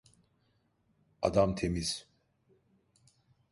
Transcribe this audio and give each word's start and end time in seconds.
Adam 1.21 1.55
temiz. 1.55 2.07